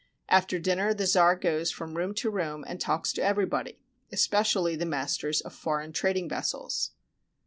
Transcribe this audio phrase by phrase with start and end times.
[0.29, 4.79] After dinner the czar goes from room to room and talks to everybody, especially with
[4.79, 6.89] the masters of foreign trading vessels.